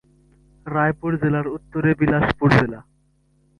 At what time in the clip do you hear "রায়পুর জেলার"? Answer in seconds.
0.65-1.47